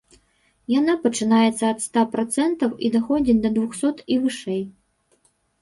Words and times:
Яна 0.79 0.93
пачынаецца 1.03 1.63
ад 1.73 1.83
ста 1.85 2.05
працэнтаў 2.15 2.71
і 2.87 2.93
даходзіць 2.97 3.39
да 3.45 3.49
двухсот 3.59 3.97
і 4.17 4.21
вышэй. 4.25 4.63